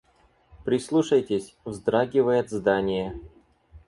[0.65, 3.21] Прислушайтесь— вздрагивает здание.